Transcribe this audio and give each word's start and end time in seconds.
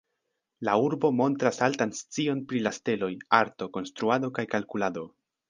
La 0.67 0.77
urbo 0.85 1.11
montras 1.17 1.59
altan 1.67 1.93
scion 1.99 2.41
pri 2.53 2.63
la 2.69 2.73
steloj, 2.79 3.11
arto, 3.41 3.69
konstruado 3.79 4.33
kaj 4.41 4.49
kalkulado. 4.57 5.07